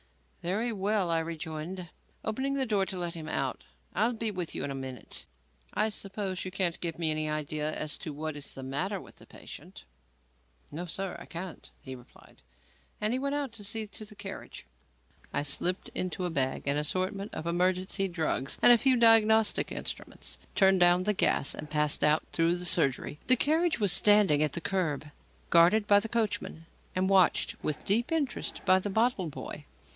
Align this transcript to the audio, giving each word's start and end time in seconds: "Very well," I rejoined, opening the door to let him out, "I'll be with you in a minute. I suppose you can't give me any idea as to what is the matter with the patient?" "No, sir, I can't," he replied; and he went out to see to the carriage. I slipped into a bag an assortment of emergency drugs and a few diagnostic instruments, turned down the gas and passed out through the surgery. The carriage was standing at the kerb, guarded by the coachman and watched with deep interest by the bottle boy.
"Very 0.41 0.73
well," 0.73 1.11
I 1.11 1.19
rejoined, 1.19 1.91
opening 2.25 2.55
the 2.55 2.65
door 2.65 2.87
to 2.87 2.97
let 2.97 3.13
him 3.13 3.29
out, 3.29 3.63
"I'll 3.93 4.13
be 4.13 4.31
with 4.31 4.55
you 4.55 4.63
in 4.63 4.71
a 4.71 4.73
minute. 4.73 5.27
I 5.75 5.89
suppose 5.89 6.43
you 6.43 6.49
can't 6.49 6.79
give 6.79 6.97
me 6.97 7.11
any 7.11 7.29
idea 7.29 7.71
as 7.75 7.95
to 7.99 8.11
what 8.11 8.35
is 8.35 8.55
the 8.55 8.63
matter 8.63 8.99
with 8.99 9.17
the 9.17 9.27
patient?" 9.27 9.85
"No, 10.71 10.85
sir, 10.85 11.15
I 11.19 11.25
can't," 11.27 11.69
he 11.83 11.93
replied; 11.93 12.41
and 12.99 13.13
he 13.13 13.19
went 13.19 13.35
out 13.35 13.51
to 13.51 13.63
see 13.63 13.85
to 13.85 14.03
the 14.03 14.15
carriage. 14.15 14.65
I 15.31 15.43
slipped 15.43 15.89
into 15.89 16.25
a 16.25 16.31
bag 16.31 16.67
an 16.67 16.77
assortment 16.77 17.31
of 17.35 17.45
emergency 17.45 18.07
drugs 18.07 18.57
and 18.63 18.71
a 18.71 18.79
few 18.79 18.97
diagnostic 18.97 19.71
instruments, 19.71 20.39
turned 20.55 20.79
down 20.79 21.03
the 21.03 21.13
gas 21.13 21.53
and 21.53 21.69
passed 21.69 22.03
out 22.03 22.23
through 22.31 22.55
the 22.55 22.65
surgery. 22.65 23.19
The 23.27 23.35
carriage 23.35 23.79
was 23.79 23.91
standing 23.91 24.41
at 24.41 24.53
the 24.53 24.61
kerb, 24.61 25.11
guarded 25.51 25.85
by 25.85 25.99
the 25.99 26.09
coachman 26.09 26.65
and 26.95 27.07
watched 27.07 27.63
with 27.63 27.85
deep 27.85 28.11
interest 28.11 28.65
by 28.65 28.79
the 28.79 28.89
bottle 28.89 29.29
boy. 29.29 29.65